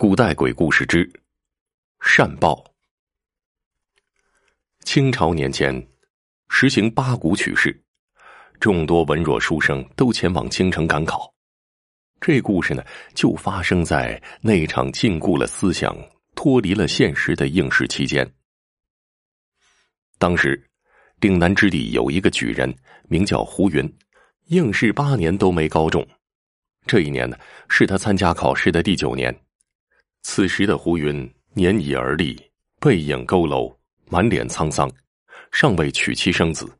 [0.00, 1.06] 古代鬼故事之
[2.00, 2.64] 善报。
[4.82, 5.86] 清朝年间，
[6.48, 7.78] 实行八股取士，
[8.58, 11.30] 众多文弱书生都前往京城赶考。
[12.18, 12.82] 这故事呢，
[13.12, 15.94] 就发生在那场禁锢了思想、
[16.34, 18.26] 脱离了现实的应试期间。
[20.16, 20.66] 当时，
[21.20, 22.74] 岭南之地有一个举人，
[23.10, 23.86] 名叫胡云，
[24.46, 26.02] 应试八年都没高中。
[26.86, 27.36] 这一年呢，
[27.68, 29.38] 是他参加考试的第九年。
[30.22, 32.40] 此时的胡云年已而立，
[32.78, 33.74] 背影佝偻，
[34.08, 34.90] 满脸沧桑，
[35.50, 36.70] 尚未娶妻生子，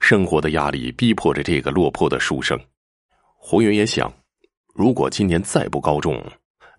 [0.00, 2.58] 生活的压力逼迫着这个落魄的书生。
[3.36, 4.12] 胡云也想，
[4.74, 6.24] 如果今年再不高中，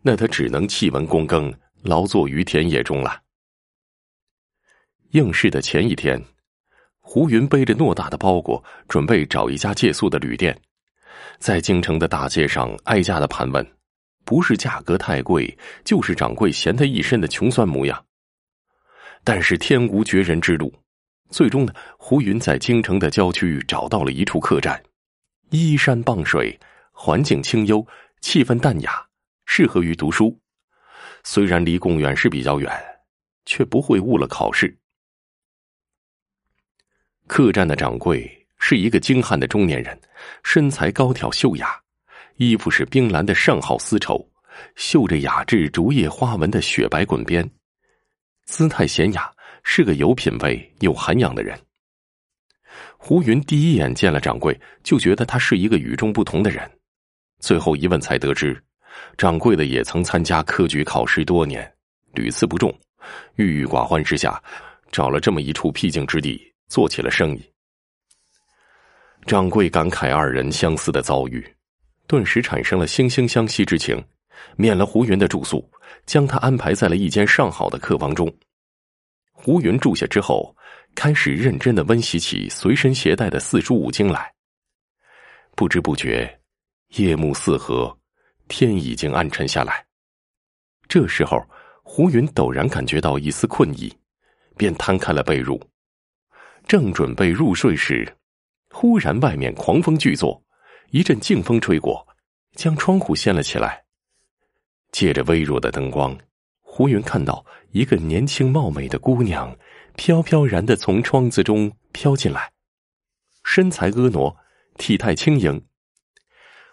[0.01, 3.21] 那他只能弃文躬耕，劳作于田野中了。
[5.11, 6.23] 应试的前一天，
[6.99, 10.59] 胡云背着偌大的包裹，准备找一家借宿的旅店，
[11.39, 13.78] 在京城的大街上挨家的盘问。
[14.29, 18.05] 不是价格太贵，就是掌柜嫌他一身的穷酸模样。
[19.23, 20.71] 但是天无绝人之路，
[21.31, 24.79] 最终呢，胡云在京城的郊区找到了一处客栈，
[25.49, 26.59] 依山傍水，
[26.91, 27.83] 环境清幽，
[28.21, 29.03] 气氛淡雅，
[29.47, 30.39] 适合于读书。
[31.23, 32.71] 虽然离公园是比较远，
[33.47, 34.77] 却不会误了考试。
[37.25, 39.99] 客栈的掌柜是一个精悍的中年人，
[40.43, 41.81] 身材高挑秀雅。
[42.39, 44.25] 衣服是冰蓝的上好丝绸，
[44.77, 47.45] 绣着雅致竹叶花纹的雪白滚边，
[48.45, 49.29] 姿态娴雅，
[49.61, 51.59] 是个有品位、有涵养的人。
[52.97, 56.63] 胡云第一眼见了掌柜，就觉得他是一个与众不同的人。
[57.41, 58.57] 最后一问才得知，
[59.17, 61.69] 掌柜的也曾参加科举考试多年，
[62.13, 62.73] 屡次不中，
[63.35, 64.41] 郁郁寡欢之下，
[64.93, 67.43] 找了这么一处僻静之地做起了生意。
[69.25, 71.45] 掌柜感慨二人相似的遭遇。
[72.09, 74.03] 顿时产生了惺惺相惜之情，
[74.57, 75.63] 免了胡云的住宿，
[76.07, 78.27] 将他安排在了一间上好的客房中。
[79.31, 80.55] 胡云住下之后，
[80.95, 84.33] 开始认真的温习起随身携带的四书五经来。
[85.55, 86.39] 不知不觉，
[86.95, 87.95] 夜幕四合，
[88.47, 89.85] 天已经暗沉下来。
[90.87, 91.39] 这时候，
[91.83, 93.95] 胡云陡然感觉到一丝困意，
[94.57, 95.61] 便摊开了被褥，
[96.67, 98.11] 正准备入睡时，
[98.71, 100.43] 忽然外面狂风巨作。
[100.91, 102.07] 一阵劲风吹过，
[102.55, 103.83] 将窗户掀了起来。
[104.91, 106.17] 借着微弱的灯光，
[106.61, 109.55] 胡云看到一个年轻貌美的姑娘，
[109.95, 112.51] 飘飘然的从窗子中飘进来，
[113.43, 114.35] 身材婀娜，
[114.77, 115.61] 体态轻盈。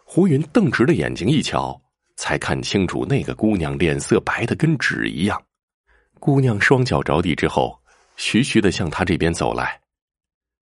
[0.04, 1.78] 胡云瞪直了眼睛一瞧，
[2.16, 5.42] 才看清楚那个姑娘脸色白的跟纸一样。
[6.18, 7.78] 姑娘双脚着地之后，
[8.16, 9.78] 徐徐的向他这边走来。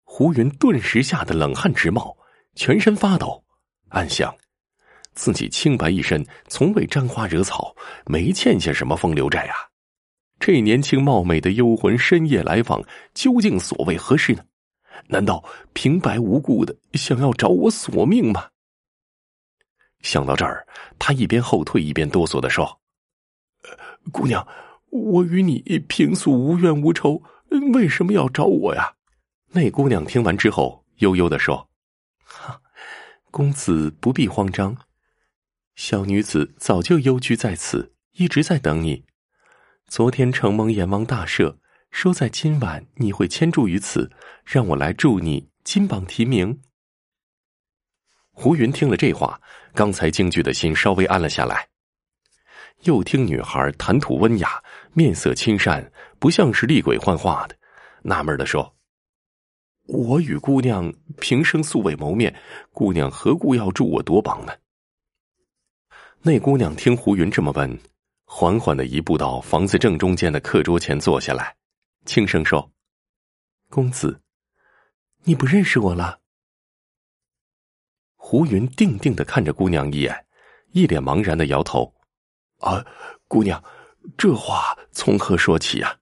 [0.04, 2.16] 胡云顿时吓得冷汗直冒。
[2.56, 3.44] 全身发抖，
[3.90, 4.36] 暗想：
[5.14, 7.76] 自己清白一身，从未沾花惹草，
[8.06, 9.56] 没欠下什么风流债啊！
[10.40, 14.44] 这年轻貌美的幽魂深夜来访，究竟所为何事呢？
[15.08, 18.50] 难道平白无故的想要找我索命吗？
[20.02, 20.68] 想到这儿，
[21.00, 22.82] 他一边后退一边哆嗦的说
[24.12, 24.46] ：“姑娘，
[24.90, 27.22] 我与你平素无冤无仇，
[27.74, 28.94] 为什么要找我呀？”
[29.54, 31.71] 那姑娘听完之后，悠悠的说。
[32.34, 32.62] 哈，
[33.32, 34.78] 公子不必慌张，
[35.76, 39.06] 小女子早就幽居在此，一直在等你。
[39.88, 41.58] 昨天承蒙阎王大赦，
[41.92, 44.12] 说在今晚你会迁住于此，
[44.46, 46.62] 让我来助你金榜题名。
[48.32, 49.42] 胡云听了这话，
[49.74, 51.68] 刚才惊惧的心稍微安了下来，
[52.84, 57.58] 又听女孩谈吐温雅，面色亲善，不像是厉鬼幻化的，
[58.04, 58.76] 纳闷的说。
[59.88, 62.34] 我与姑娘平生素未谋面，
[62.72, 64.54] 姑娘何故要助我夺榜呢？
[66.22, 67.80] 那姑娘听胡云这么问，
[68.26, 71.56] 缓缓的移步到房子正中间的课桌前坐下来，
[72.06, 72.72] 轻声说
[73.70, 74.22] ：“公子，
[75.24, 76.20] 你不认识我了？”
[78.16, 80.26] 胡云定定的看着姑娘一眼，
[80.72, 81.94] 一脸茫然的摇头
[82.62, 82.86] ：“啊，
[83.28, 83.62] 姑娘，
[84.16, 86.00] 这话从何说起呀？”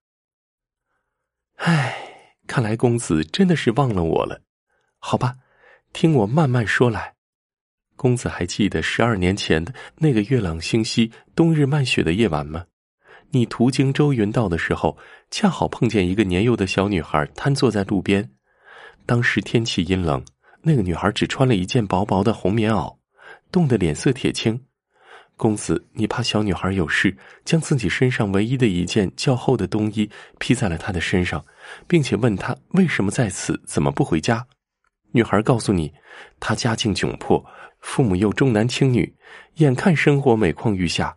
[1.56, 2.08] 唉。
[2.50, 4.42] 看来公子真的是忘了我了，
[4.98, 5.36] 好吧，
[5.94, 7.13] 听我慢慢说来。
[7.96, 12.66] 公子还记得十二年前的那个月朗星稀、冬日漫雪的夜晚吗？
[13.30, 14.98] 你途经周云道的时候，
[15.30, 18.31] 恰好碰见一个年幼的小女孩瘫坐在路边。
[19.06, 20.25] 当时天气阴冷，
[20.63, 22.98] 那个女孩只穿了一件薄薄的红棉袄，
[23.51, 24.60] 冻得脸色铁青。
[25.39, 27.15] 公子，你怕小女孩有事，
[27.45, 31.45] 将自己身上唯一的一件较厚的冬衣披在了她的身上，
[31.88, 34.45] 并且问她为什么在此，怎么不回家？
[35.13, 35.94] 女孩告诉你，
[36.41, 37.41] 她家境窘迫，
[37.80, 39.15] 父母又重男轻女，
[39.56, 41.15] 眼看生活每况愈下，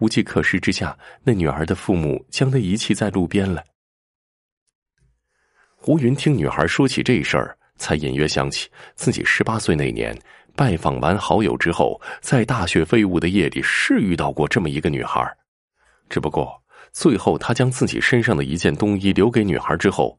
[0.00, 3.64] 无计可施之下，那女孩的父母将她遗弃在路边了。
[5.76, 10.14] 胡云听女孩说起这事儿，才隐约想起自己十八岁那年
[10.62, 15.28] 拜访完好友之后，在大雪飞舞的夜里是遇到过这么一个女孩，
[16.08, 16.56] 只不过
[16.92, 20.16] 最后他将自己身上的一件冬衣留给女孩之后，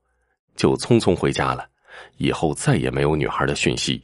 [0.57, 1.65] 就匆匆回家了，
[2.17, 4.03] 以后再也没有女孩的讯息。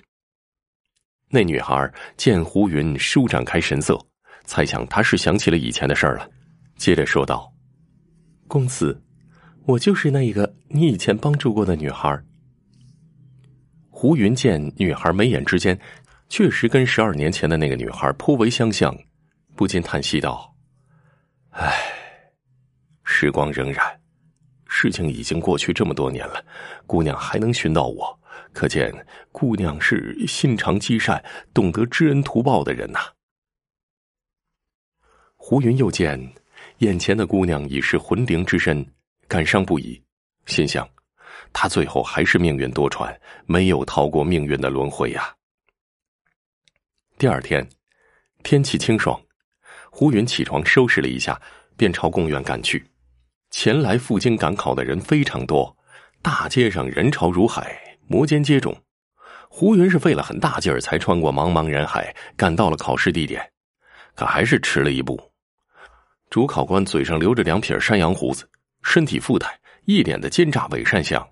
[1.29, 3.99] 那女孩见胡云舒展开神色。
[4.45, 6.25] 猜想他是想起了以前的事了，
[6.77, 7.51] 接着说道
[8.47, 9.03] ：“公子，
[9.65, 12.17] 我就是那一个你以前帮助过的女孩。”
[13.91, 15.77] 胡云见女孩眉眼之间
[16.29, 18.95] 确实跟十二年前的那个女孩颇为相像，
[19.55, 20.55] 不禁叹息道
[21.49, 21.75] ：“唉，
[23.03, 23.97] 时光荏苒，
[24.67, 26.45] 事情已经过去这么多年了，
[26.85, 28.19] 姑娘还能寻到我，
[28.53, 28.93] 可见
[29.31, 31.21] 姑娘是心肠积善、
[31.51, 32.99] 懂得知恩图报的人呐。”
[35.35, 36.19] 胡云又见
[36.77, 38.85] 眼前的姑娘已是魂灵之身，
[39.27, 39.99] 感伤不已，
[40.45, 40.87] 心想：
[41.51, 43.17] 她最后还是命运多舛，
[43.47, 45.35] 没有逃过命运的轮回呀。
[47.19, 47.67] 第二天，
[48.43, 49.21] 天气清爽，
[49.91, 51.37] 胡云起床收拾了一下，
[51.75, 52.81] 便朝公园赶去。
[53.51, 55.75] 前来赴京赶考的人非常多，
[56.21, 57.77] 大街上人潮如海，
[58.07, 58.73] 摩肩接踵。
[59.49, 63.51] 胡云是费了很大劲儿才穿过茫茫人海，赶到了考试地点，
[64.15, 65.19] 可还是迟了一步。
[66.29, 68.49] 主考官嘴上留着两撇山羊胡子，
[68.81, 71.29] 身体富态，一脸的奸诈伪善相。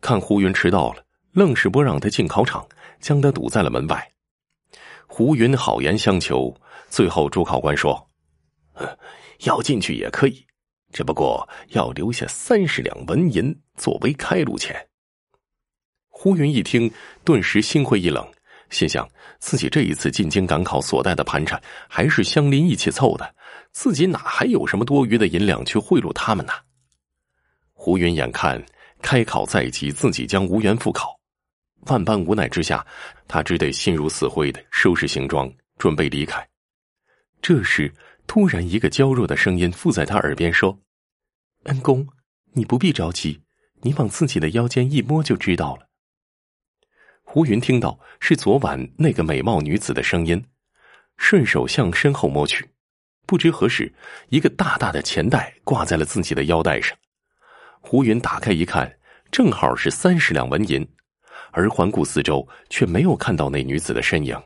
[0.00, 2.66] 看胡云迟到了，愣是不让他进考场，
[2.98, 4.10] 将他堵在了门外。
[5.06, 6.54] 胡云好言相求，
[6.88, 8.10] 最后主考官说
[9.44, 10.44] ：“要进去也可以，
[10.92, 14.76] 只不过要留下三十两纹银作为开路钱。”
[16.08, 16.90] 胡云一听，
[17.24, 18.26] 顿时心灰意冷，
[18.70, 19.08] 心想
[19.38, 23.34] 自己这一次进京赶考所带的盘缠，还是乡邻一起凑的。
[23.72, 26.52] 自己哪还有什么多余的银两去贿赂他们呢？
[27.72, 28.64] 胡云眼看
[29.02, 31.15] 开考在即，自己将无缘复考，
[31.82, 32.84] 万般无奈之下，
[33.28, 36.46] 他只得心如死灰的收拾行装，准备离开。
[37.40, 37.92] 这时，
[38.26, 40.76] 突然一个娇弱的声音附在他耳边说
[41.64, 42.08] ：“恩公，
[42.52, 43.40] 你不必着急，
[43.82, 45.86] 你往自己的腰间一摸就知道了。”
[47.22, 50.44] 胡云听到是昨晚那个美貌女子的声音，
[51.18, 52.68] 顺手向身后摸去。
[53.26, 53.92] 不知何时，
[54.28, 56.96] 一个大大的钱袋挂在了自己的腰带上。
[57.80, 58.98] 胡云打开一看，
[59.30, 60.88] 正好是三十两纹银，
[61.56, 64.38] 而环顾四周，却没有看到那女子的身影。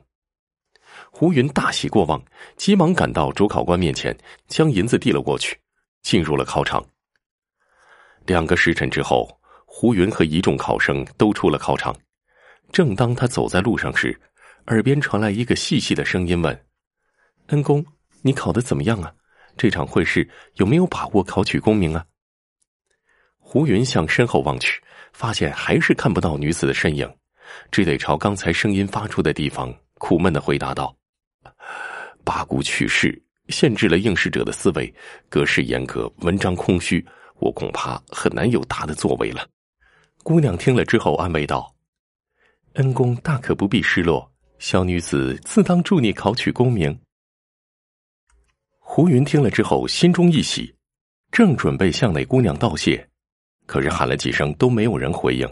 [1.11, 2.23] 胡云大喜过望，
[2.57, 4.17] 急忙赶到主考官面前，
[4.47, 5.59] 将银子递了过去，
[6.03, 6.87] 进入了考场。
[8.27, 9.29] 两个时辰之后，
[9.67, 11.93] 胡云和一众考生都出了考场。
[12.71, 14.17] 正当他走在路上时，
[14.69, 16.65] 耳边传来一个细细的声音问
[17.51, 17.85] ：“恩公。”
[18.23, 19.13] 你考的怎么样啊？
[19.57, 22.07] 这场会试有没有把握考取功名啊？
[23.53, 24.81] 胡云向身后望去，
[25.13, 27.13] 发现还是看不到女子的身影，
[27.73, 30.97] 只得朝刚才声音发出的地方苦闷的回答道
[32.23, 34.95] ：“八股取士限制了应试者的思维，
[35.29, 37.05] 格式严格，文章空虚，
[37.41, 39.45] 我恐怕很难有大的作为了。”
[40.23, 41.75] 姑娘听了之后安慰道
[42.75, 44.31] ：“恩公大可不必失落，
[44.61, 46.97] 小女子自当助你考取功名。”
[48.79, 50.73] 胡云听了之后，心中一喜，
[51.33, 53.10] 正准备向那姑娘道谢，
[53.71, 55.49] 可是喊了几声都没有人回应，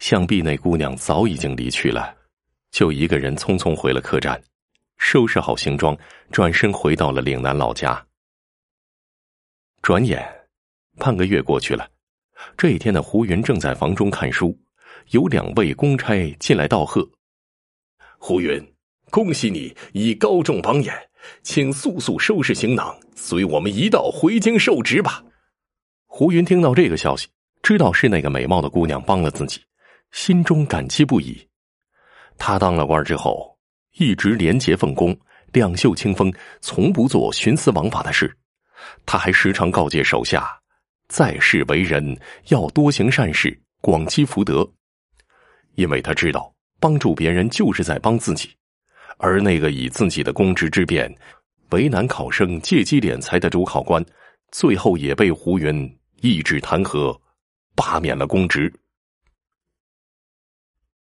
[0.00, 2.12] 想必那姑娘早已经离去了，
[2.72, 4.42] 就一个人匆匆回了客栈，
[4.98, 5.96] 收拾好行装，
[6.32, 8.04] 转身回到了岭南老家。
[9.82, 10.20] 转眼
[10.98, 11.88] 半个月过去了，
[12.56, 14.58] 这一天的胡云正在房中看书，
[15.10, 17.08] 有两位公差进来道贺
[18.18, 18.74] ：“胡云，
[19.10, 20.92] 恭喜你已高中榜眼。”
[21.44, 25.24] 请速速收拾行囊，随我们一道回京受职吧。
[26.06, 27.28] 胡云听到这个消息，
[27.64, 29.58] 知道是那个美貌的姑娘帮了自己，
[30.12, 31.48] 心中感激不已。
[32.36, 33.56] 他当了官之后，
[33.96, 35.18] 一直廉洁奉公，
[35.50, 36.30] 两袖清风，
[36.60, 38.36] 从不做徇私枉法的事。
[39.06, 40.46] 他还时常告诫手下，
[41.08, 42.14] 在世为人
[42.48, 44.70] 要多行善事，广积福德，
[45.76, 48.54] 因为他知道帮助别人就是在帮自己。
[49.16, 51.10] 而那个以自己的公职之便
[51.70, 54.04] 为难考生、借机敛财的主考官，
[54.52, 57.18] 最后也被胡云一纸弹劾，
[57.74, 58.72] 罢免了公职。